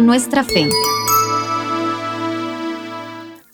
Nuestra 0.00 0.44
fe. 0.44 0.68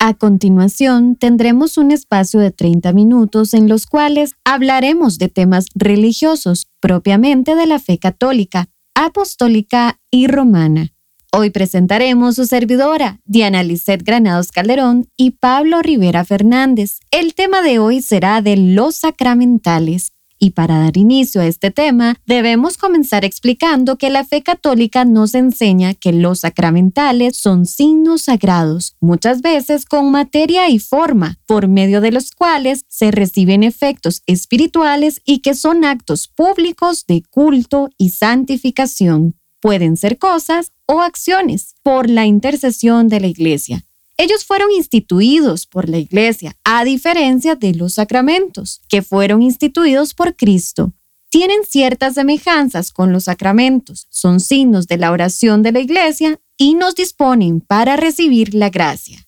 A 0.00 0.14
continuación, 0.14 1.14
tendremos 1.14 1.78
un 1.78 1.92
espacio 1.92 2.40
de 2.40 2.50
30 2.50 2.92
minutos 2.92 3.54
en 3.54 3.68
los 3.68 3.86
cuales 3.86 4.34
hablaremos 4.44 5.18
de 5.18 5.28
temas 5.28 5.66
religiosos 5.76 6.66
propiamente 6.80 7.54
de 7.54 7.66
la 7.66 7.78
fe 7.78 7.98
católica, 7.98 8.68
apostólica 8.94 10.00
y 10.10 10.26
romana. 10.26 10.92
Hoy 11.32 11.50
presentaremos 11.50 12.34
su 12.34 12.46
servidora, 12.46 13.20
Diana 13.24 13.62
Lisset 13.62 14.02
Granados 14.02 14.50
Calderón 14.50 15.08
y 15.16 15.30
Pablo 15.30 15.80
Rivera 15.80 16.24
Fernández. 16.24 16.98
El 17.10 17.34
tema 17.34 17.62
de 17.62 17.78
hoy 17.78 18.02
será 18.02 18.42
de 18.42 18.56
los 18.56 18.96
sacramentales. 18.96 20.12
Y 20.44 20.50
para 20.50 20.80
dar 20.80 20.96
inicio 20.96 21.40
a 21.40 21.46
este 21.46 21.70
tema, 21.70 22.16
debemos 22.26 22.76
comenzar 22.76 23.24
explicando 23.24 23.96
que 23.96 24.10
la 24.10 24.24
fe 24.24 24.42
católica 24.42 25.04
nos 25.04 25.36
enseña 25.36 25.94
que 25.94 26.12
los 26.12 26.40
sacramentales 26.40 27.36
son 27.36 27.64
signos 27.64 28.22
sagrados, 28.22 28.96
muchas 28.98 29.40
veces 29.40 29.86
con 29.86 30.10
materia 30.10 30.68
y 30.68 30.80
forma, 30.80 31.38
por 31.46 31.68
medio 31.68 32.00
de 32.00 32.10
los 32.10 32.32
cuales 32.32 32.84
se 32.88 33.12
reciben 33.12 33.62
efectos 33.62 34.24
espirituales 34.26 35.20
y 35.24 35.42
que 35.42 35.54
son 35.54 35.84
actos 35.84 36.26
públicos 36.26 37.06
de 37.06 37.22
culto 37.30 37.90
y 37.96 38.10
santificación. 38.10 39.36
Pueden 39.60 39.96
ser 39.96 40.18
cosas 40.18 40.72
o 40.86 41.02
acciones 41.02 41.76
por 41.84 42.10
la 42.10 42.26
intercesión 42.26 43.06
de 43.06 43.20
la 43.20 43.28
Iglesia. 43.28 43.84
Ellos 44.16 44.44
fueron 44.44 44.70
instituidos 44.70 45.66
por 45.66 45.88
la 45.88 45.98
Iglesia, 45.98 46.56
a 46.64 46.84
diferencia 46.84 47.56
de 47.56 47.74
los 47.74 47.94
sacramentos, 47.94 48.80
que 48.88 49.02
fueron 49.02 49.42
instituidos 49.42 50.14
por 50.14 50.36
Cristo. 50.36 50.92
Tienen 51.30 51.64
ciertas 51.64 52.14
semejanzas 52.14 52.92
con 52.92 53.12
los 53.12 53.24
sacramentos, 53.24 54.06
son 54.10 54.38
signos 54.38 54.86
de 54.86 54.98
la 54.98 55.10
oración 55.12 55.62
de 55.62 55.72
la 55.72 55.80
Iglesia 55.80 56.38
y 56.58 56.74
nos 56.74 56.94
disponen 56.94 57.60
para 57.60 57.96
recibir 57.96 58.54
la 58.54 58.68
gracia. 58.68 59.26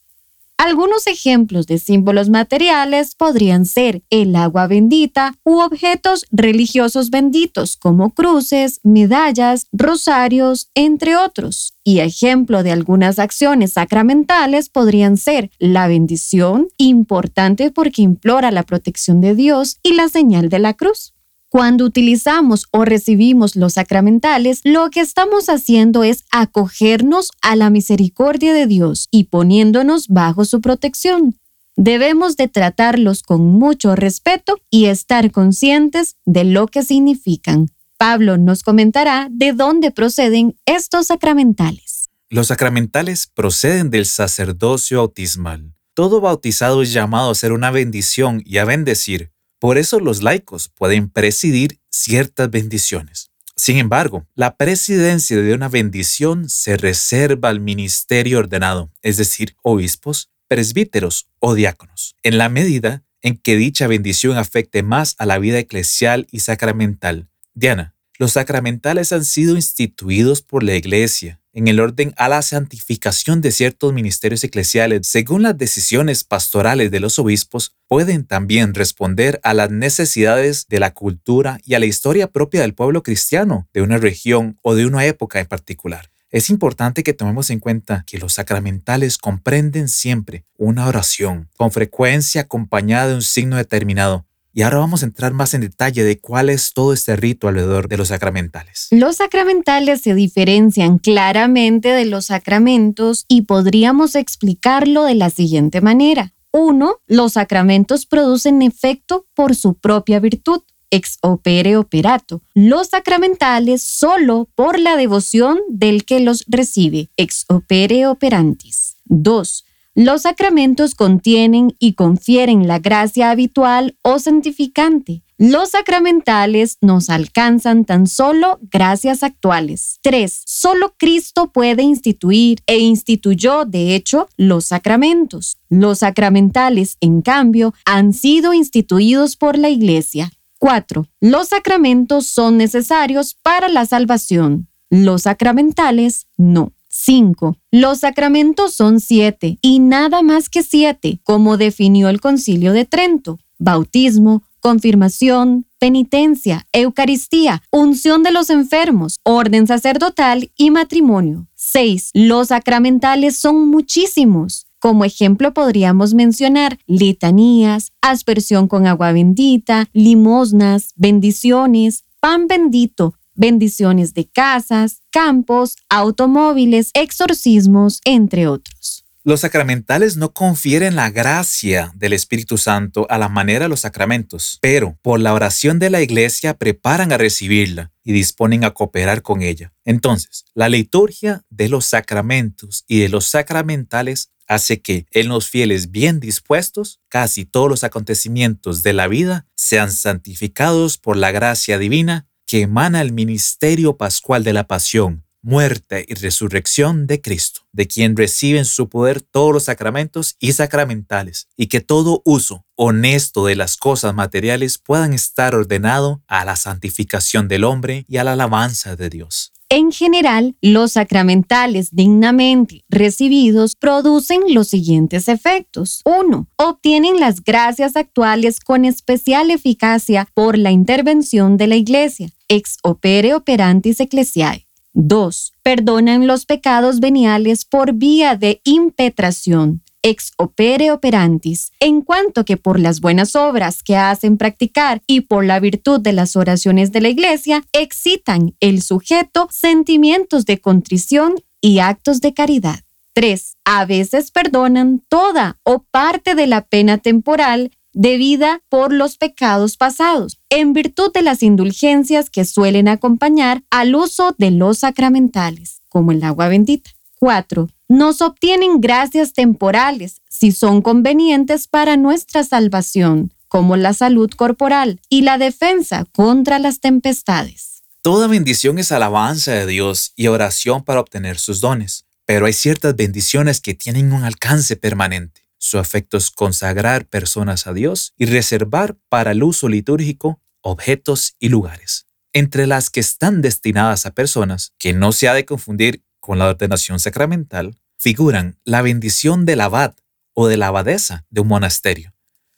Algunos 0.65 1.07
ejemplos 1.07 1.67
de 1.67 1.79
símbolos 1.79 2.31
materiales 2.31 3.15
podrían 3.15 3.67
ser 3.67 4.03
el 4.09 4.35
agua 4.35 4.67
bendita 4.67 5.35
u 5.45 5.59
objetos 5.59 6.25
religiosos 6.33 7.11
benditos 7.11 7.77
como 7.77 8.15
cruces, 8.15 8.81
medallas, 8.83 9.67
rosarios, 9.73 10.71
entre 10.75 11.19
otros. 11.19 11.75
Y 11.85 11.99
ejemplo 11.99 12.63
de 12.63 12.73
algunas 12.73 13.19
acciones 13.19 13.75
sacramentales 13.75 14.71
podrían 14.71 15.19
ser 15.19 15.51
la 15.59 15.87
bendición, 15.87 16.69
importante 16.79 17.71
porque 17.71 18.01
implora 18.01 18.51
la 18.51 18.63
protección 18.63 19.21
de 19.21 19.35
Dios, 19.35 19.81
y 19.83 19.93
la 19.93 20.09
señal 20.09 20.49
de 20.49 20.61
la 20.61 20.73
cruz. 20.73 21.14
Cuando 21.55 21.85
utilizamos 21.85 22.67
o 22.73 22.85
recibimos 22.85 23.55
los 23.55 23.75
sacramentales, 23.75 24.61
lo 24.65 24.91
que 24.91 24.99
estamos 24.99 25.49
haciendo 25.49 26.03
es 26.03 26.25
acogernos 26.33 27.31
a 27.43 27.55
la 27.55 27.71
misericordia 27.71 28.53
de 28.53 28.67
Dios 28.67 29.07
y 29.13 29.27
poniéndonos 29.27 30.09
bajo 30.09 30.45
su 30.47 30.61
protección. 30.61 31.39
Debemos 31.77 32.37
de 32.37 32.49
tratarlos 32.49 33.23
con 33.23 33.53
mucho 33.53 33.95
respeto 33.95 34.59
y 34.69 34.87
estar 34.87 35.31
conscientes 35.31 36.17
de 36.25 36.43
lo 36.43 36.67
que 36.67 36.83
significan. 36.83 37.69
Pablo 37.99 38.37
nos 38.37 38.65
comentará 38.65 39.29
de 39.31 39.53
dónde 39.53 39.93
proceden 39.93 40.59
estos 40.67 41.07
sacramentales. 41.07 42.11
Los 42.31 42.49
sacramentales 42.49 43.29
proceden 43.29 43.91
del 43.91 44.07
sacerdocio 44.07 44.99
bautismal. 44.99 45.73
Todo 45.95 46.21
bautizado 46.21 46.83
es 46.83 46.93
llamado 46.93 47.31
a 47.31 47.35
ser 47.37 47.53
una 47.53 47.71
bendición 47.71 48.43
y 48.45 48.59
a 48.59 48.65
bendecir, 48.65 49.31
por 49.65 49.79
eso 49.79 49.99
los 49.99 50.23
laicos 50.23 50.69
pueden 50.69 51.09
presidir 51.09 51.81
ciertas 51.89 52.51
bendiciones. 52.51 53.31
Sin 53.57 53.79
embargo, 53.79 54.27
la 54.35 54.59
presidencia 54.59 55.41
de 55.41 55.55
una 55.55 55.71
bendición 55.71 56.51
se 56.51 56.77
reserva 56.77 57.49
al 57.49 57.61
ministerio 57.61 58.41
ordenado, 58.41 58.93
es 59.01 59.17
decir, 59.17 59.57
obispos, 59.63 60.29
presbíteros 60.49 61.31
o 61.39 61.55
diáconos, 61.55 62.15
en 62.23 62.37
la 62.37 62.51
medida 62.51 63.05
en 63.23 63.39
que 63.39 63.57
dicha 63.57 63.87
bendición 63.87 64.37
afecte 64.37 64.83
más 64.83 65.15
a 65.17 65.25
la 65.25 65.39
vida 65.39 65.61
eclesial 65.61 66.27
y 66.31 66.41
sacramental. 66.41 67.31
Diana, 67.55 67.95
los 68.19 68.33
sacramentales 68.33 69.15
han 69.15 69.25
sido 69.25 69.57
instituidos 69.57 70.43
por 70.43 70.63
la 70.63 70.75
Iglesia 70.75 71.41
en 71.55 71.69
el 71.69 71.81
orden 71.81 72.13
a 72.17 72.29
la 72.29 72.43
santificación 72.43 73.41
de 73.41 73.53
ciertos 73.53 73.93
ministerios 73.93 74.43
eclesiales, 74.45 75.07
según 75.07 75.43
las 75.43 75.57
decisiones 75.57 76.25
pastorales 76.25 76.91
de 76.91 77.01
los 77.01 77.19
obispos, 77.19 77.75
pueden 77.87 78.25
también 78.25 78.75
responder 78.75 79.41
a 79.45 79.55
las 79.55 79.71
necesidades 79.71 80.67
de 80.69 80.81
la 80.81 80.93
cultura 80.93 81.61
y 81.65 81.75
a 81.75 81.79
la 81.79 81.87
historia 81.87 82.27
propia 82.27 82.63
del 82.63 82.75
pueblo 82.75 83.03
cristiano, 83.03 83.69
de 83.73 83.83
una 83.83 83.99
región 83.99 84.59
o 84.63 84.75
de 84.75 84.85
una 84.85 85.07
época 85.07 85.41
en 85.41 85.47
particular. 85.47 86.11
Es 86.31 86.51
importante 86.51 87.05
que 87.05 87.13
tomemos 87.13 87.51
en 87.51 87.61
cuenta 87.61 88.03
que 88.09 88.19
los 88.19 88.33
sacramentales 88.33 89.19
comprenden 89.19 89.89
siempre 89.89 90.45
una 90.57 90.89
oración, 90.89 91.49
con 91.57 91.71
frecuencia 91.71 92.41
acompañada 92.41 93.07
de 93.07 93.15
un 93.15 93.23
signo 93.23 93.57
determinado, 93.57 94.27
y 94.55 94.63
ahora 94.63 94.79
vamos 94.79 95.03
a 95.03 95.07
entrar 95.07 95.33
más 95.33 95.53
en 95.53 95.63
detalle 95.63 96.05
de 96.05 96.21
cuál 96.21 96.49
es 96.49 96.73
todo 96.73 96.93
este 96.93 97.17
rito 97.17 97.49
alrededor 97.49 97.89
de 97.89 97.97
los 97.97 98.09
sacramentales. 98.09 98.87
Los 98.93 99.17
sacramentales 99.17 100.01
se 100.01 100.15
diferencian 100.15 100.99
claramente 100.99 101.89
de 101.89 102.05
los 102.05 102.27
sacramentos 102.27 103.25
y 103.27 103.43
podríamos 103.43 104.15
explicarlo 104.15 105.05
de 105.05 105.17
la 105.17 105.31
siguiente 105.31 105.81
manera. 105.81 106.35
Uno, 106.53 107.01
los 107.09 107.33
sacramentos 107.33 108.07
producen 108.07 108.63
efecto 108.63 109.27
por 109.35 109.57
su 109.57 109.75
propia 109.75 110.21
virtud, 110.21 110.61
ex 110.91 111.19
opere 111.21 111.77
operato. 111.77 112.43
Los 112.55 112.91
sacramentales 112.91 113.83
solo 113.83 114.49
por 114.55 114.79
la 114.79 114.97
devoción 114.97 115.59
del 115.69 116.05
que 116.05 116.21
los 116.21 116.45
recibe, 116.47 117.11
ex 117.17 117.45
opere 117.49 118.07
operantis. 118.07 118.99
2. 119.07 119.65
Los 119.97 120.23
sacramentos 120.23 120.97
contienen 120.97 121.77
y 121.79 121.93
confieren 121.93 122.67
la 122.67 122.81
gracia 122.81 123.31
habitual 123.31 123.97
o 124.03 124.19
santificante. 124.19 125.23
Los 125.39 125.71
sacramentales 125.71 126.79
nos 126.81 127.11
alcanzan 127.11 127.85
tan 127.85 128.09
solo 128.09 128.59
gracias 128.73 129.23
actuales. 129.23 130.01
3. 130.03 130.43
Solo 130.47 130.95
Cristo 130.99 131.53
puede 131.53 131.83
instituir 131.83 132.59
e 132.67 132.79
instituyó, 132.79 133.65
de 133.65 133.95
hecho, 133.95 134.29
los 134.37 134.67
sacramentos. 134.67 135.59
Los 135.69 136.01
sacramentales, 136.01 136.97
en 137.01 137.23
cambio, 137.23 137.73
han 137.85 138.13
sido 138.13 138.53
instituidos 138.53 139.37
por 139.37 139.59
la 139.59 139.69
Iglesia. 139.69 140.33
4. 140.59 141.07
Los 141.21 141.49
sacramentos 141.49 142.27
son 142.27 142.57
necesarios 142.57 143.35
para 143.35 143.69
la 143.69 143.87
salvación. 143.87 144.69
Los 144.91 145.23
sacramentales 145.23 146.27
no. 146.37 146.73
5. 147.05 147.59
Los 147.71 147.99
sacramentos 147.99 148.73
son 148.73 148.99
siete 148.99 149.59
y 149.61 149.79
nada 149.79 150.23
más 150.23 150.49
que 150.49 150.63
siete, 150.63 151.21
como 151.23 151.59
definió 151.59 152.09
el 152.09 152.21
Concilio 152.21 152.73
de 152.73 152.87
Trento. 152.87 153.39
Bautismo, 153.59 154.43
confirmación, 154.61 155.67
penitencia, 155.79 156.67
Eucaristía, 156.73 157.63
unción 157.71 158.23
de 158.23 158.33
los 158.33 158.49
enfermos, 158.49 159.21
orden 159.23 159.67
sacerdotal 159.67 160.51
y 160.57 160.71
matrimonio. 160.71 161.47
6. 161.57 162.11
Los 162.15 162.49
sacramentales 162.49 163.37
son 163.37 163.69
muchísimos. 163.69 164.67
Como 164.79 165.05
ejemplo 165.05 165.53
podríamos 165.53 166.15
mencionar 166.15 166.79
litanías, 166.87 167.93
aspersión 168.01 168.67
con 168.67 168.87
agua 168.87 169.13
bendita, 169.13 169.91
limosnas, 169.93 170.95
bendiciones, 170.97 172.05
pan 172.21 172.47
bendito, 172.47 173.15
bendiciones 173.35 174.15
de 174.15 174.29
casas, 174.29 175.03
campos, 175.11 175.77
automóviles, 175.89 176.91
exorcismos, 176.95 178.01
entre 178.05 178.47
otros. 178.47 179.05
Los 179.27 179.41
sacramentales 179.41 180.19
no 180.19 180.35
confieren 180.35 180.97
la 180.97 181.11
gracia 181.11 181.91
del 181.95 182.13
Espíritu 182.13 182.59
Santo 182.59 183.07
a 183.09 183.17
la 183.17 183.31
manera 183.31 183.65
de 183.65 183.69
los 183.71 183.81
sacramentos, 183.81 184.59
pero 184.61 184.99
por 185.01 185.19
la 185.19 185.33
oración 185.33 185.79
de 185.79 185.89
la 185.89 186.03
iglesia 186.03 186.59
preparan 186.59 187.11
a 187.11 187.17
recibirla 187.17 187.91
y 188.05 188.13
disponen 188.13 188.65
a 188.65 188.73
cooperar 188.73 189.23
con 189.23 189.41
ella. 189.41 189.73
Entonces, 189.87 190.45
la 190.53 190.69
liturgia 190.69 191.43
de 191.49 191.71
los 191.71 191.87
sacramentos 191.87 192.85
y 192.87 193.01
de 193.01 193.09
los 193.09 193.25
sacramentales 193.25 194.31
hace 194.47 194.83
que 194.83 195.07
en 195.11 195.29
los 195.29 195.49
fieles 195.49 195.91
bien 195.91 196.21
dispuestos 196.21 197.01
casi 197.09 197.47
todos 197.47 197.71
los 197.71 197.83
acontecimientos 197.83 198.83
de 198.83 198.93
la 198.93 199.09
vida 199.09 199.47
sean 199.55 199.91
santificados 199.91 200.99
por 200.99 201.17
la 201.17 201.31
gracia 201.31 201.79
divina 201.79 202.27
que 202.47 202.63
emana 202.63 203.01
el 203.01 203.13
ministerio 203.13 203.97
pascual 203.97 204.45
de 204.45 204.53
la 204.53 204.67
pasión, 204.67 205.25
muerte 205.45 206.07
y 206.09 206.15
resurrección 206.15 207.07
de 207.07 207.21
Cristo, 207.21 207.63
de 207.73 207.87
quien 207.87 208.17
reciben 208.17 208.65
su 208.65 208.89
poder 208.89 209.21
todos 209.21 209.53
los 209.53 209.65
sacramentos 209.65 210.37
y 210.39 210.53
sacramentales, 210.53 211.49
y 211.57 211.67
que 211.67 211.81
todo 211.81 212.23
uso 212.25 212.65
honesto 212.77 213.45
de 213.47 213.55
las 213.55 213.77
cosas 213.77 214.15
materiales 214.15 214.79
puedan 214.79 215.13
estar 215.13 215.55
ordenado 215.55 216.23
a 216.27 216.45
la 216.45 216.57
santificación 216.57 217.47
del 217.49 217.65
hombre 217.65 218.05
y 218.09 218.17
a 218.17 218.25
la 218.25 218.33
alabanza 218.33 218.97
de 218.97 219.11
Dios. 219.11 219.54
En 219.77 219.91
general, 219.91 220.55
los 220.63 220.93
sacramentales 220.93 221.89
dignamente 221.91 222.85
recibidos 222.89 223.75
producen 223.75 224.43
los 224.55 224.69
siguientes 224.69 225.27
efectos. 225.27 226.01
1. 226.05 226.47
Obtienen 226.55 227.19
las 227.19 227.43
gracias 227.43 227.97
actuales 227.97 228.61
con 228.61 228.85
especial 228.85 229.51
eficacia 229.51 230.29
por 230.33 230.57
la 230.59 230.71
intervención 230.71 231.57
de 231.57 231.67
la 231.67 231.75
Iglesia, 231.75 232.29
ex 232.47 232.77
opere 232.85 233.35
operantis 233.35 233.99
ecclesiae. 233.99 234.69
2. 234.93 235.55
Perdonan 235.65 236.29
los 236.29 236.47
pecados 236.47 237.01
veniales 237.01 237.65
por 237.65 237.95
vía 237.95 238.37
de 238.37 238.61
impetración 238.63 239.84
ex 240.05 240.33
opere 240.37 240.93
operantis, 240.93 241.73
en 241.81 242.03
cuanto 242.03 242.45
que 242.45 242.57
por 242.57 242.79
las 242.79 243.01
buenas 243.01 243.35
obras 243.35 243.83
que 243.83 243.97
hacen 243.97 244.37
practicar 244.37 245.03
y 245.07 245.23
por 245.23 245.45
la 245.45 245.59
virtud 245.59 246.01
de 246.01 246.13
las 246.13 246.37
oraciones 246.37 246.93
de 246.93 247.01
la 247.01 247.09
Iglesia, 247.09 247.65
excitan 247.73 248.55
el 248.61 248.83
sujeto 248.83 249.49
sentimientos 249.51 250.45
de 250.45 250.61
contrición 250.61 251.35
y 251.61 251.79
actos 251.79 252.21
de 252.21 252.35
caridad. 252.35 252.81
3. 253.15 253.57
A 253.65 253.87
veces 253.87 254.31
perdonan 254.31 255.03
toda 255.09 255.59
o 255.63 255.85
parte 255.91 256.35
de 256.35 256.47
la 256.47 256.61
pena 256.61 256.99
temporal 256.99 257.73
debida 257.95 258.61
por 258.69 258.93
los 258.93 259.17
pecados 259.17 259.77
pasados, 259.77 260.39
en 260.51 260.73
virtud 260.73 261.13
de 261.15 261.23
las 261.23 261.43
indulgencias 261.43 262.29
que 262.29 262.45
suelen 262.45 262.89
acompañar 262.89 263.63
al 263.71 263.95
uso 263.95 264.35
de 264.37 264.51
los 264.51 264.81
sacramentales, 264.81 265.81
como 265.89 266.13
el 266.13 266.23
agua 266.25 266.49
bendita. 266.49 266.91
4. 267.21 267.69
Nos 267.97 268.23
obtienen 268.23 268.81
gracias 268.81 269.35
temporales 269.35 270.21
si 270.29 270.51
son 270.51 270.83
convenientes 270.83 271.69
para 271.69 271.97
nuestra 271.97 272.43
salvación, 272.43 273.33
como 273.47 273.77
la 273.77 273.95
salud 273.95 274.29
corporal 274.33 275.01
y 275.09 275.23
la 275.23 275.39
defensa 275.39 276.05
contra 276.11 276.59
las 276.59 276.81
tempestades. 276.81 277.85
Toda 278.03 278.27
bendición 278.27 278.81
es 278.81 278.91
alabanza 278.91 279.53
de 279.53 279.67
Dios 279.67 280.13
y 280.17 280.27
oración 280.27 280.83
para 280.83 280.99
obtener 280.99 281.39
sus 281.39 281.61
dones, 281.61 282.05
pero 282.25 282.47
hay 282.47 282.53
ciertas 282.53 282.97
bendiciones 282.97 283.61
que 283.61 283.75
tienen 283.75 284.13
un 284.13 284.25
alcance 284.25 284.75
permanente. 284.75 285.43
Su 285.59 285.79
efecto 285.79 286.17
es 286.17 286.33
consagrar 286.33 287.07
personas 287.07 287.69
a 287.69 287.73
Dios 287.73 288.13
y 288.19 288.25
reservar 288.25 288.97
para 289.09 289.31
el 289.31 289.45
uso 289.45 289.69
litúrgico 289.69 290.41
objetos 290.63 291.37
y 291.39 291.49
lugares. 291.49 292.07
Entre 292.33 292.67
las 292.67 292.91
que 292.91 292.99
están 292.99 293.41
destinadas 293.41 294.05
a 294.05 294.11
personas, 294.11 294.73
que 294.79 294.95
no 294.95 295.13
se 295.13 295.29
ha 295.29 295.35
de 295.35 295.45
confundir 295.45 296.03
con 296.19 296.41
la 296.41 296.49
ordenación 296.49 296.99
sacramental, 296.99 297.79
figuran 298.05 298.61
la 298.67 298.83
bendición 298.83 299.47
del 299.47 299.63
abad 299.63 299.95
o 300.35 300.47
de 300.47 300.59
la 300.59 300.67
abadesa 300.67 301.25
de 301.31 301.41
un 301.41 301.49
monasterio, 301.49 302.13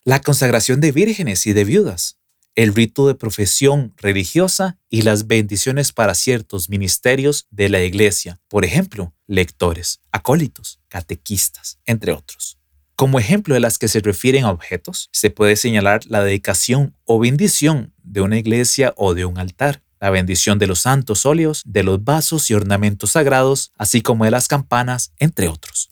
la 0.05 0.21
consagración 0.21 0.81
de 0.81 0.91
vírgenes 0.91 1.47
y 1.47 1.53
de 1.53 1.63
viudas, 1.63 2.19
el 2.57 2.75
rito 2.75 3.07
de 3.07 3.15
profesión 3.15 3.95
religiosa 3.97 4.77
y 4.91 5.03
las 5.03 5.29
bendiciones 5.29 5.93
para 5.93 6.17
ciertos 6.17 6.69
ministerios 6.69 7.47
de 7.51 7.69
la 7.69 7.81
iglesia, 7.85 8.41
por 8.49 8.65
ejemplo, 8.65 9.15
lectores, 9.29 10.01
acólitos, 10.11 10.81
catequistas, 10.89 11.79
entre 11.85 12.11
otros. 12.11 12.59
Como 12.97 13.21
ejemplo 13.21 13.55
de 13.55 13.61
las 13.61 13.79
que 13.79 13.87
se 13.87 14.01
refieren 14.01 14.47
a 14.47 14.51
objetos, 14.51 15.11
se 15.13 15.31
puede 15.31 15.55
señalar 15.55 16.01
la 16.07 16.25
dedicación 16.25 16.97
o 17.05 17.21
bendición 17.21 17.95
de 18.03 18.21
una 18.21 18.37
iglesia 18.37 18.95
o 18.97 19.15
de 19.15 19.27
un 19.27 19.39
altar, 19.39 19.85
la 20.01 20.11
bendición 20.11 20.59
de 20.59 20.67
los 20.67 20.81
santos 20.81 21.27
óleos, 21.27 21.63
de 21.65 21.83
los 21.83 22.03
vasos 22.05 22.51
y 22.51 22.55
ornamentos 22.55 23.13
sagrados, 23.13 23.73
así 23.79 24.01
como 24.03 24.25
de 24.25 24.31
las 24.31 24.49
campanas, 24.49 25.13
entre 25.19 25.49
otros. 25.49 25.91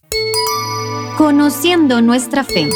Conociendo 1.16 2.00
nuestra 2.00 2.44
fe. 2.44 2.68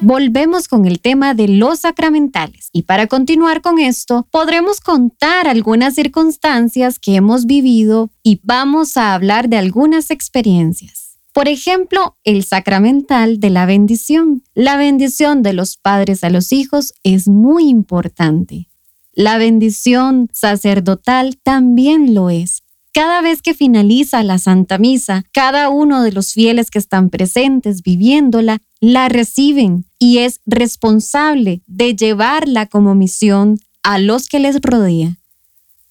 Volvemos 0.00 0.68
con 0.68 0.84
el 0.84 1.00
tema 1.00 1.32
de 1.32 1.48
los 1.48 1.80
sacramentales 1.80 2.68
y 2.72 2.82
para 2.82 3.06
continuar 3.06 3.62
con 3.62 3.78
esto 3.78 4.28
podremos 4.30 4.80
contar 4.80 5.48
algunas 5.48 5.94
circunstancias 5.94 6.98
que 6.98 7.14
hemos 7.14 7.46
vivido 7.46 8.10
y 8.22 8.38
vamos 8.42 8.98
a 8.98 9.14
hablar 9.14 9.48
de 9.48 9.56
algunas 9.56 10.10
experiencias. 10.10 11.03
Por 11.34 11.48
ejemplo, 11.48 12.16
el 12.22 12.44
sacramental 12.44 13.40
de 13.40 13.50
la 13.50 13.66
bendición. 13.66 14.44
La 14.54 14.76
bendición 14.76 15.42
de 15.42 15.52
los 15.52 15.76
padres 15.76 16.22
a 16.22 16.30
los 16.30 16.52
hijos 16.52 16.94
es 17.02 17.26
muy 17.26 17.68
importante. 17.68 18.68
La 19.14 19.36
bendición 19.36 20.28
sacerdotal 20.32 21.36
también 21.42 22.14
lo 22.14 22.30
es. 22.30 22.62
Cada 22.92 23.20
vez 23.20 23.42
que 23.42 23.52
finaliza 23.52 24.22
la 24.22 24.38
Santa 24.38 24.78
Misa, 24.78 25.24
cada 25.32 25.70
uno 25.70 26.04
de 26.04 26.12
los 26.12 26.32
fieles 26.32 26.70
que 26.70 26.78
están 26.78 27.10
presentes 27.10 27.82
viviéndola 27.82 28.58
la 28.78 29.08
reciben 29.08 29.86
y 29.98 30.18
es 30.18 30.40
responsable 30.46 31.62
de 31.66 31.96
llevarla 31.96 32.66
como 32.66 32.94
misión 32.94 33.58
a 33.82 33.98
los 33.98 34.28
que 34.28 34.38
les 34.38 34.60
rodea 34.60 35.18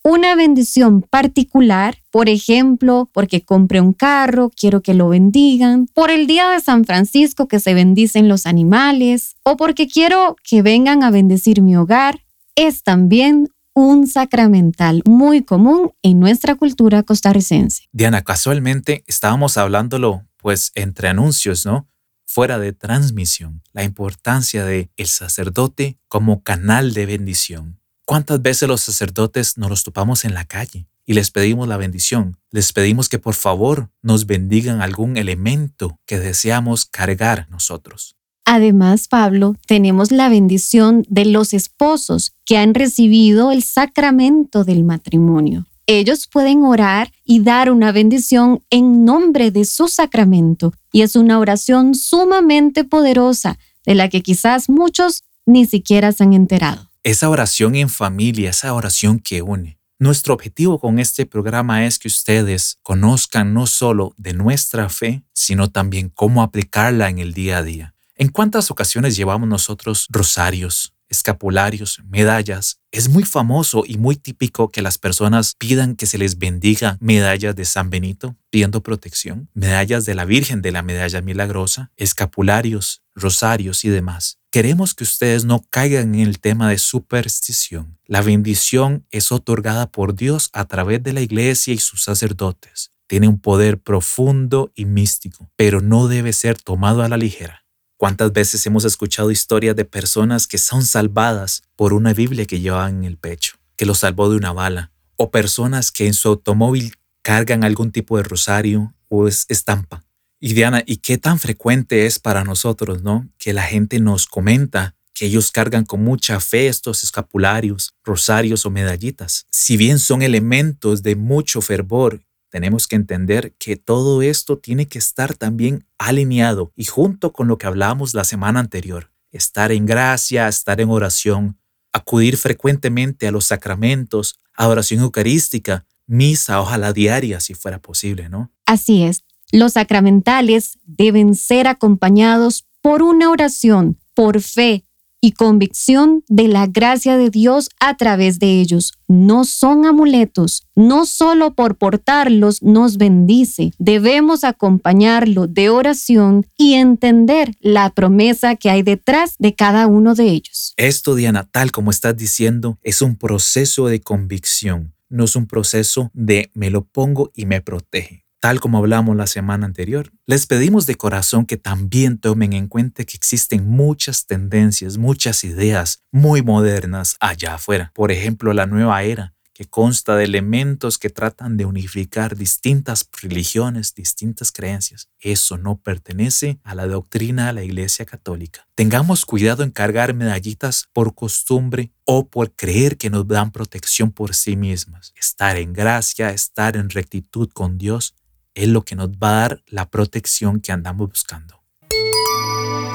una 0.03 0.35
bendición 0.35 1.01
particular, 1.01 1.97
por 2.11 2.27
ejemplo, 2.27 3.09
porque 3.13 3.41
compré 3.41 3.79
un 3.79 3.93
carro, 3.93 4.51
quiero 4.55 4.81
que 4.81 4.93
lo 4.93 5.09
bendigan, 5.09 5.87
por 5.93 6.11
el 6.11 6.27
día 6.27 6.49
de 6.49 6.59
San 6.59 6.83
Francisco 6.83 7.47
que 7.47 7.59
se 7.59 7.73
bendicen 7.73 8.27
los 8.27 8.45
animales, 8.45 9.35
o 9.43 9.55
porque 9.55 9.87
quiero 9.87 10.35
que 10.43 10.61
vengan 10.61 11.03
a 11.03 11.11
bendecir 11.11 11.61
mi 11.61 11.75
hogar, 11.77 12.19
es 12.55 12.83
también 12.83 13.49
un 13.73 14.05
sacramental 14.05 15.01
muy 15.05 15.43
común 15.43 15.91
en 16.03 16.19
nuestra 16.19 16.55
cultura 16.55 17.03
costarricense. 17.03 17.83
Diana, 17.91 18.21
casualmente 18.21 19.03
estábamos 19.07 19.57
hablándolo 19.57 20.25
pues 20.37 20.71
entre 20.75 21.07
anuncios, 21.07 21.65
¿no? 21.65 21.87
Fuera 22.25 22.59
de 22.59 22.73
transmisión, 22.73 23.61
la 23.71 23.83
importancia 23.83 24.65
de 24.65 24.91
el 24.97 25.07
sacerdote 25.07 25.97
como 26.07 26.43
canal 26.43 26.93
de 26.93 27.05
bendición. 27.05 27.79
¿Cuántas 28.05 28.41
veces 28.41 28.67
los 28.67 28.81
sacerdotes 28.81 29.57
nos 29.57 29.69
los 29.69 29.83
topamos 29.83 30.25
en 30.25 30.33
la 30.33 30.43
calle 30.43 30.87
y 31.05 31.13
les 31.13 31.31
pedimos 31.31 31.69
la 31.69 31.77
bendición? 31.77 32.37
Les 32.51 32.73
pedimos 32.73 33.07
que 33.07 33.17
por 33.17 33.33
favor 33.33 33.91
nos 34.01 34.25
bendigan 34.25 34.81
algún 34.81 35.15
elemento 35.15 35.99
que 36.05 36.19
deseamos 36.19 36.85
cargar 36.85 37.47
nosotros. 37.49 38.17
Además, 38.43 39.07
Pablo, 39.07 39.55
tenemos 39.67 40.11
la 40.11 40.27
bendición 40.27 41.05
de 41.07 41.23
los 41.23 41.53
esposos 41.53 42.33
que 42.45 42.57
han 42.57 42.73
recibido 42.73 43.51
el 43.51 43.63
sacramento 43.63 44.65
del 44.65 44.83
matrimonio. 44.83 45.65
Ellos 45.87 46.27
pueden 46.27 46.63
orar 46.63 47.13
y 47.23 47.39
dar 47.39 47.71
una 47.71 47.93
bendición 47.93 48.61
en 48.69 49.05
nombre 49.05 49.49
de 49.49 49.63
su 49.63 49.87
sacramento 49.87 50.73
y 50.91 51.03
es 51.03 51.15
una 51.15 51.39
oración 51.39 51.95
sumamente 51.95 52.83
poderosa 52.83 53.57
de 53.85 53.95
la 53.95 54.09
que 54.09 54.21
quizás 54.21 54.69
muchos 54.69 55.23
ni 55.45 55.65
siquiera 55.65 56.11
se 56.11 56.23
han 56.23 56.33
enterado 56.33 56.92
esa 57.03 57.29
oración 57.29 57.75
en 57.75 57.89
familia, 57.89 58.51
esa 58.51 58.73
oración 58.73 59.19
que 59.19 59.41
une. 59.41 59.77
Nuestro 59.99 60.33
objetivo 60.33 60.79
con 60.79 60.99
este 60.99 61.25
programa 61.25 61.85
es 61.85 61.99
que 61.99 62.07
ustedes 62.07 62.77
conozcan 62.81 63.53
no 63.53 63.67
solo 63.67 64.13
de 64.17 64.33
nuestra 64.33 64.89
fe, 64.89 65.23
sino 65.33 65.69
también 65.69 66.09
cómo 66.09 66.41
aplicarla 66.41 67.09
en 67.09 67.19
el 67.19 67.33
día 67.33 67.57
a 67.57 67.63
día. 67.63 67.95
¿En 68.15 68.29
cuántas 68.29 68.71
ocasiones 68.71 69.17
llevamos 69.17 69.49
nosotros 69.49 70.07
rosarios, 70.09 70.93
escapularios, 71.09 72.01
medallas? 72.05 72.79
Es 72.91 73.09
muy 73.09 73.23
famoso 73.23 73.83
y 73.85 73.97
muy 73.97 74.15
típico 74.15 74.69
que 74.69 74.81
las 74.81 74.97
personas 74.97 75.55
pidan 75.57 75.95
que 75.95 76.05
se 76.05 76.17
les 76.17 76.37
bendiga 76.37 76.97
medallas 77.01 77.55
de 77.55 77.65
San 77.65 77.89
Benito, 77.89 78.37
pidiendo 78.49 78.81
protección, 78.81 79.49
medallas 79.53 80.05
de 80.05 80.15
la 80.15 80.23
Virgen 80.23 80.61
de 80.61 80.71
la 80.71 80.83
Medalla 80.83 81.21
Milagrosa, 81.21 81.91
escapularios, 81.97 83.03
rosarios 83.13 83.83
y 83.83 83.89
demás. 83.89 84.37
Queremos 84.53 84.93
que 84.93 85.03
ustedes 85.03 85.45
no 85.45 85.65
caigan 85.71 86.13
en 86.13 86.27
el 86.27 86.39
tema 86.39 86.69
de 86.69 86.77
superstición. 86.77 87.97
La 88.05 88.21
bendición 88.21 89.03
es 89.09 89.31
otorgada 89.31 89.89
por 89.91 90.13
Dios 90.13 90.51
a 90.53 90.65
través 90.65 91.01
de 91.01 91.11
la 91.11 91.21
iglesia 91.21 91.73
y 91.73 91.79
sus 91.79 92.03
sacerdotes. 92.03 92.91
Tiene 93.07 93.27
un 93.27 93.39
poder 93.39 93.79
profundo 93.79 94.71
y 94.75 94.85
místico, 94.85 95.49
pero 95.55 95.81
no 95.81 96.07
debe 96.07 96.33
ser 96.33 96.55
tomado 96.61 97.01
a 97.01 97.09
la 97.09 97.17
ligera. 97.17 97.65
¿Cuántas 97.97 98.31
veces 98.31 98.63
hemos 98.67 98.85
escuchado 98.85 99.31
historias 99.31 99.75
de 99.75 99.85
personas 99.85 100.45
que 100.45 100.59
son 100.59 100.83
salvadas 100.85 101.63
por 101.75 101.91
una 101.91 102.13
Biblia 102.13 102.45
que 102.45 102.59
llevan 102.59 102.97
en 102.97 103.05
el 103.05 103.17
pecho, 103.17 103.55
que 103.75 103.87
los 103.87 103.97
salvó 103.97 104.29
de 104.29 104.37
una 104.37 104.53
bala? 104.53 104.91
O 105.15 105.31
personas 105.31 105.91
que 105.91 106.05
en 106.05 106.13
su 106.13 106.27
automóvil 106.27 106.93
cargan 107.23 107.63
algún 107.63 107.91
tipo 107.91 108.17
de 108.17 108.23
rosario 108.23 108.93
o 109.09 109.27
estampa 109.27 110.03
y 110.45 110.55
Diana, 110.55 110.83
¿y 110.85 110.97
qué 110.97 111.17
tan 111.17 111.39
frecuente 111.39 112.05
es 112.05 112.19
para 112.19 112.43
nosotros, 112.43 113.01
no? 113.01 113.29
Que 113.37 113.53
la 113.53 113.63
gente 113.63 114.01
nos 114.01 114.27
comenta 114.27 114.93
que 115.13 115.27
ellos 115.27 115.53
cargan 115.53 115.85
con 115.85 116.03
mucha 116.03 116.41
fe 116.41 116.67
estos 116.67 117.05
escapularios, 117.05 117.93
rosarios 118.03 118.65
o 118.65 118.69
medallitas. 118.69 119.45
Si 119.51 119.77
bien 119.77 119.99
son 119.99 120.21
elementos 120.21 121.01
de 121.01 121.15
mucho 121.15 121.61
fervor, 121.61 122.25
tenemos 122.49 122.87
que 122.87 122.97
entender 122.97 123.53
que 123.57 123.77
todo 123.77 124.21
esto 124.21 124.57
tiene 124.57 124.85
que 124.85 124.99
estar 124.99 125.33
también 125.33 125.87
alineado 125.97 126.73
y 126.75 126.83
junto 126.83 127.31
con 127.31 127.47
lo 127.47 127.57
que 127.57 127.67
hablábamos 127.67 128.13
la 128.13 128.25
semana 128.25 128.59
anterior. 128.59 129.13
Estar 129.31 129.71
en 129.71 129.85
gracia, 129.85 130.49
estar 130.49 130.81
en 130.81 130.89
oración, 130.89 131.57
acudir 131.93 132.35
frecuentemente 132.35 133.29
a 133.29 133.31
los 133.31 133.45
sacramentos, 133.45 134.41
a 134.57 134.67
oración 134.67 135.03
eucarística, 135.03 135.85
misa, 136.05 136.59
ojalá 136.59 136.91
diaria 136.91 137.39
si 137.39 137.53
fuera 137.53 137.79
posible, 137.79 138.27
¿no? 138.27 138.51
Así 138.65 139.03
es. 139.03 139.23
Los 139.53 139.73
sacramentales 139.73 140.79
deben 140.83 141.35
ser 141.35 141.67
acompañados 141.67 142.65
por 142.81 143.03
una 143.03 143.29
oración, 143.29 143.99
por 144.15 144.41
fe 144.41 144.83
y 145.21 145.33
convicción 145.33 146.23
de 146.27 146.47
la 146.47 146.65
gracia 146.65 147.17
de 147.17 147.29
Dios 147.29 147.69
a 147.79 147.95
través 147.95 148.39
de 148.39 148.59
ellos. 148.59 148.93
No 149.07 149.45
son 149.45 149.85
amuletos, 149.85 150.67
no 150.75 151.05
solo 151.05 151.53
por 151.53 151.77
portarlos 151.77 152.63
nos 152.63 152.97
bendice, 152.97 153.73
debemos 153.77 154.43
acompañarlo 154.43 155.45
de 155.45 155.69
oración 155.69 156.47
y 156.57 156.73
entender 156.73 157.53
la 157.61 157.91
promesa 157.91 158.55
que 158.55 158.71
hay 158.71 158.81
detrás 158.81 159.35
de 159.37 159.53
cada 159.53 159.85
uno 159.85 160.15
de 160.15 160.29
ellos. 160.29 160.73
Esto, 160.77 161.13
Diana, 161.13 161.47
tal 161.49 161.71
como 161.71 161.91
estás 161.91 162.17
diciendo, 162.17 162.79
es 162.81 163.03
un 163.03 163.17
proceso 163.17 163.85
de 163.85 164.01
convicción 164.01 164.93
no 165.09 165.25
es 165.25 165.35
un 165.35 165.45
proceso 165.45 166.09
de 166.15 166.49
me 166.55 166.71
lo 166.71 166.85
pongo 166.85 167.31
y 167.35 167.45
me 167.45 167.61
protege. 167.61 168.23
Tal 168.43 168.59
como 168.59 168.79
hablamos 168.79 169.15
la 169.15 169.25
semana 169.25 169.65
anterior, 169.65 170.11
les 170.25 170.47
pedimos 170.47 170.85
de 170.85 170.95
corazón 170.95 171.45
que 171.45 171.55
también 171.55 172.17
tomen 172.17 172.51
en 172.51 172.67
cuenta 172.67 173.05
que 173.05 173.15
existen 173.15 173.69
muchas 173.69 174.25
tendencias, 174.25 174.97
muchas 174.97 175.45
ideas 175.45 176.03
muy 176.11 176.41
modernas 176.41 177.15
allá 177.21 177.55
afuera. 177.55 177.93
Por 177.95 178.11
ejemplo, 178.11 178.51
la 178.51 178.65
nueva 178.65 179.01
era, 179.03 179.33
que 179.53 179.63
consta 179.63 180.17
de 180.17 180.25
elementos 180.25 180.97
que 180.97 181.09
tratan 181.09 181.55
de 181.55 181.63
unificar 181.63 182.35
distintas 182.35 183.07
religiones, 183.21 183.95
distintas 183.95 184.51
creencias. 184.51 185.07
Eso 185.21 185.57
no 185.57 185.77
pertenece 185.77 186.59
a 186.65 186.75
la 186.75 186.85
doctrina 186.85 187.47
de 187.47 187.53
la 187.53 187.63
Iglesia 187.63 188.05
Católica. 188.05 188.67
Tengamos 188.75 189.25
cuidado 189.25 189.63
en 189.63 189.71
cargar 189.71 190.13
medallitas 190.13 190.89
por 190.91 191.15
costumbre 191.15 191.93
o 192.03 192.27
por 192.27 192.53
creer 192.53 192.97
que 192.97 193.09
nos 193.09 193.25
dan 193.25 193.51
protección 193.51 194.11
por 194.11 194.35
sí 194.35 194.57
mismas. 194.57 195.13
Estar 195.15 195.55
en 195.55 195.71
gracia, 195.71 196.31
estar 196.31 196.75
en 196.75 196.89
rectitud 196.89 197.49
con 197.53 197.77
Dios, 197.77 198.15
es 198.55 198.67
lo 198.67 198.83
que 198.83 198.95
nos 198.95 199.09
va 199.09 199.29
a 199.29 199.39
dar 199.49 199.63
la 199.67 199.89
protección 199.89 200.59
que 200.59 200.71
andamos 200.71 201.09
buscando. 201.09 201.61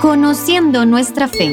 Conociendo 0.00 0.86
nuestra 0.86 1.28
fe. 1.28 1.52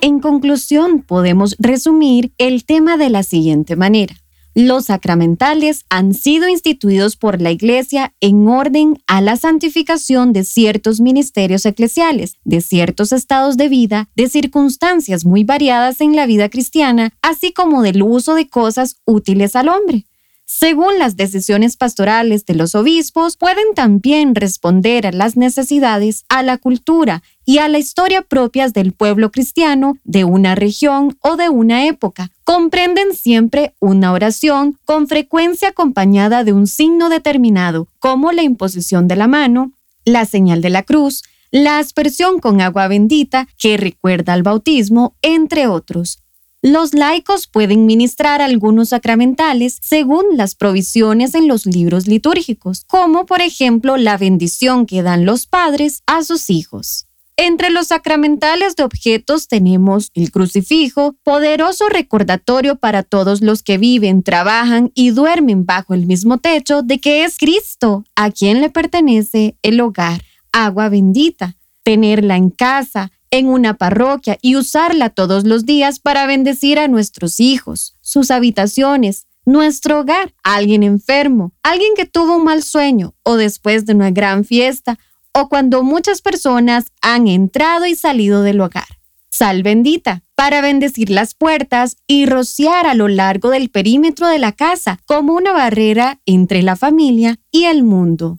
En 0.00 0.20
conclusión, 0.20 1.02
podemos 1.02 1.56
resumir 1.58 2.32
el 2.38 2.64
tema 2.64 2.96
de 2.96 3.10
la 3.10 3.22
siguiente 3.22 3.76
manera. 3.76 4.16
Los 4.54 4.86
sacramentales 4.86 5.84
han 5.88 6.14
sido 6.14 6.48
instituidos 6.48 7.16
por 7.16 7.40
la 7.40 7.52
Iglesia 7.52 8.14
en 8.18 8.48
orden 8.48 8.98
a 9.06 9.20
la 9.20 9.36
santificación 9.36 10.32
de 10.32 10.42
ciertos 10.42 11.00
ministerios 11.00 11.64
eclesiales, 11.64 12.38
de 12.42 12.60
ciertos 12.60 13.12
estados 13.12 13.56
de 13.56 13.68
vida, 13.68 14.08
de 14.16 14.28
circunstancias 14.28 15.24
muy 15.24 15.44
variadas 15.44 16.00
en 16.00 16.16
la 16.16 16.26
vida 16.26 16.48
cristiana, 16.48 17.12
así 17.22 17.52
como 17.52 17.82
del 17.82 18.02
uso 18.02 18.34
de 18.34 18.48
cosas 18.48 18.96
útiles 19.04 19.54
al 19.54 19.68
hombre 19.68 20.07
según 20.50 20.98
las 20.98 21.14
decisiones 21.14 21.76
pastorales 21.76 22.46
de 22.46 22.54
los 22.54 22.74
obispos, 22.74 23.36
pueden 23.36 23.74
también 23.74 24.34
responder 24.34 25.06
a 25.06 25.12
las 25.12 25.36
necesidades, 25.36 26.24
a 26.30 26.42
la 26.42 26.56
cultura 26.56 27.22
y 27.44 27.58
a 27.58 27.68
la 27.68 27.78
historia 27.78 28.22
propias 28.22 28.72
del 28.72 28.94
pueblo 28.94 29.30
cristiano 29.30 29.98
de 30.04 30.24
una 30.24 30.54
región 30.54 31.18
o 31.20 31.36
de 31.36 31.50
una 31.50 31.86
época. 31.86 32.30
Comprenden 32.44 33.14
siempre 33.14 33.74
una 33.78 34.10
oración 34.10 34.78
con 34.86 35.06
frecuencia 35.06 35.68
acompañada 35.68 36.44
de 36.44 36.54
un 36.54 36.66
signo 36.66 37.10
determinado, 37.10 37.86
como 37.98 38.32
la 38.32 38.42
imposición 38.42 39.06
de 39.06 39.16
la 39.16 39.28
mano, 39.28 39.72
la 40.06 40.24
señal 40.24 40.62
de 40.62 40.70
la 40.70 40.82
cruz, 40.82 41.24
la 41.50 41.78
aspersión 41.78 42.40
con 42.40 42.62
agua 42.62 42.88
bendita 42.88 43.48
que 43.58 43.76
recuerda 43.76 44.32
al 44.32 44.44
bautismo, 44.44 45.14
entre 45.20 45.66
otros. 45.66 46.22
Los 46.62 46.92
laicos 46.92 47.46
pueden 47.46 47.86
ministrar 47.86 48.42
algunos 48.42 48.88
sacramentales 48.88 49.78
según 49.80 50.24
las 50.36 50.56
provisiones 50.56 51.36
en 51.36 51.46
los 51.46 51.66
libros 51.66 52.08
litúrgicos, 52.08 52.84
como 52.88 53.26
por 53.26 53.40
ejemplo 53.40 53.96
la 53.96 54.16
bendición 54.16 54.84
que 54.84 55.02
dan 55.02 55.24
los 55.24 55.46
padres 55.46 56.02
a 56.06 56.24
sus 56.24 56.50
hijos. 56.50 57.06
Entre 57.36 57.70
los 57.70 57.86
sacramentales 57.86 58.74
de 58.74 58.82
objetos 58.82 59.46
tenemos 59.46 60.10
el 60.14 60.32
crucifijo, 60.32 61.14
poderoso 61.22 61.88
recordatorio 61.88 62.74
para 62.74 63.04
todos 63.04 63.40
los 63.40 63.62
que 63.62 63.78
viven, 63.78 64.24
trabajan 64.24 64.90
y 64.96 65.10
duermen 65.10 65.64
bajo 65.64 65.94
el 65.94 66.06
mismo 66.06 66.38
techo 66.38 66.82
de 66.82 66.98
que 66.98 67.22
es 67.22 67.38
Cristo 67.38 68.04
a 68.16 68.32
quien 68.32 68.60
le 68.60 68.70
pertenece 68.70 69.56
el 69.62 69.80
hogar, 69.80 70.24
agua 70.50 70.88
bendita, 70.88 71.56
tenerla 71.84 72.36
en 72.36 72.50
casa, 72.50 73.12
en 73.30 73.48
una 73.48 73.74
parroquia 73.74 74.38
y 74.42 74.56
usarla 74.56 75.10
todos 75.10 75.44
los 75.44 75.66
días 75.66 76.00
para 76.00 76.26
bendecir 76.26 76.78
a 76.78 76.88
nuestros 76.88 77.40
hijos, 77.40 77.96
sus 78.00 78.30
habitaciones, 78.30 79.26
nuestro 79.44 80.00
hogar, 80.00 80.34
alguien 80.42 80.82
enfermo, 80.82 81.52
alguien 81.62 81.94
que 81.96 82.06
tuvo 82.06 82.36
un 82.36 82.44
mal 82.44 82.62
sueño 82.62 83.14
o 83.22 83.36
después 83.36 83.86
de 83.86 83.94
una 83.94 84.10
gran 84.10 84.44
fiesta 84.44 84.98
o 85.32 85.48
cuando 85.48 85.82
muchas 85.82 86.22
personas 86.22 86.86
han 87.00 87.28
entrado 87.28 87.86
y 87.86 87.94
salido 87.94 88.42
del 88.42 88.60
hogar. 88.60 88.86
Sal 89.30 89.62
bendita 89.62 90.22
para 90.34 90.60
bendecir 90.60 91.10
las 91.10 91.34
puertas 91.34 91.96
y 92.06 92.26
rociar 92.26 92.86
a 92.86 92.94
lo 92.94 93.08
largo 93.08 93.50
del 93.50 93.70
perímetro 93.70 94.26
de 94.26 94.38
la 94.38 94.52
casa 94.52 94.98
como 95.06 95.34
una 95.34 95.52
barrera 95.52 96.20
entre 96.26 96.62
la 96.62 96.76
familia 96.76 97.38
y 97.50 97.64
el 97.64 97.84
mundo 97.84 98.38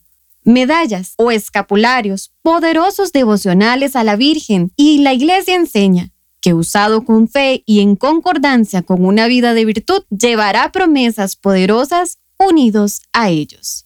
medallas 0.49 1.13
o 1.17 1.31
escapularios, 1.31 2.31
poderosos 2.41 3.11
devocionales 3.11 3.95
a 3.95 4.03
la 4.03 4.15
Virgen, 4.15 4.71
y 4.75 4.99
la 4.99 5.13
Iglesia 5.13 5.55
enseña 5.55 6.11
que 6.41 6.53
usado 6.53 7.03
con 7.03 7.27
fe 7.27 7.63
y 7.65 7.81
en 7.81 7.95
concordancia 7.95 8.81
con 8.81 9.05
una 9.05 9.27
vida 9.27 9.53
de 9.53 9.65
virtud, 9.65 10.03
llevará 10.09 10.71
promesas 10.71 11.35
poderosas 11.35 12.17
unidos 12.37 13.01
a 13.13 13.29
ellos. 13.29 13.85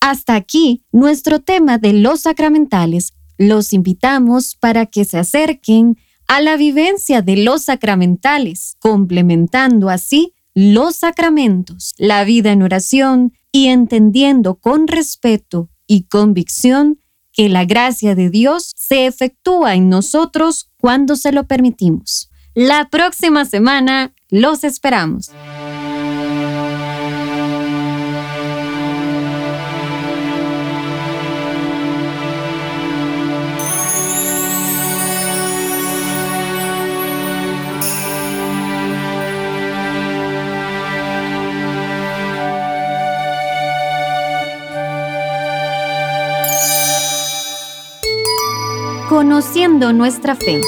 Hasta 0.00 0.34
aquí 0.34 0.84
nuestro 0.90 1.40
tema 1.40 1.78
de 1.78 1.92
los 1.92 2.22
sacramentales. 2.22 3.12
Los 3.38 3.72
invitamos 3.72 4.56
para 4.56 4.86
que 4.86 5.04
se 5.04 5.18
acerquen 5.18 5.96
a 6.26 6.40
la 6.40 6.56
vivencia 6.56 7.22
de 7.22 7.36
los 7.36 7.64
sacramentales, 7.64 8.76
complementando 8.78 9.90
así 9.90 10.34
los 10.54 10.96
sacramentos, 10.96 11.94
la 11.98 12.24
vida 12.24 12.52
en 12.52 12.62
oración 12.62 13.32
y 13.52 13.66
entendiendo 13.68 14.54
con 14.56 14.88
respeto 14.88 15.68
y 15.86 16.04
convicción 16.04 17.00
que 17.32 17.48
la 17.48 17.64
gracia 17.64 18.14
de 18.14 18.30
Dios 18.30 18.72
se 18.76 19.06
efectúa 19.06 19.74
en 19.74 19.88
nosotros 19.88 20.70
cuando 20.76 21.16
se 21.16 21.32
lo 21.32 21.44
permitimos. 21.44 22.30
La 22.54 22.88
próxima 22.90 23.44
semana 23.44 24.14
los 24.28 24.64
esperamos. 24.64 25.30
Nuestra 49.68 50.34
fe. 50.34 50.60